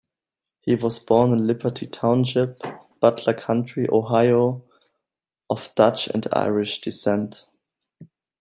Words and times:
He 0.61 0.73
was 0.73 0.97
born 0.97 1.31
in 1.31 1.45
Liberty 1.45 1.85
Township, 1.85 2.59
Butler 2.99 3.35
County, 3.35 3.87
Ohio, 3.87 4.63
of 5.47 5.69
Dutch 5.75 6.07
and 6.07 6.25
Irish 6.33 6.81
descent. 6.81 7.45